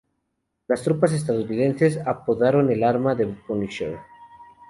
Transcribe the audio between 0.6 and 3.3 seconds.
Las tropas estadounidenses apodaron al arma "The